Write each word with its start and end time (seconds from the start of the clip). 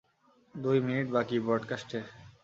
দুই 0.55 0.77
মিনিট 0.79 1.07
বাকি 1.11 1.35
ব্রডকাস্টের। 1.39 2.03